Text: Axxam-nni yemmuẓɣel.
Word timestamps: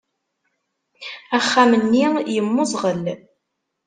Axxam-nni 1.37 2.05
yemmuẓɣel. 2.33 3.03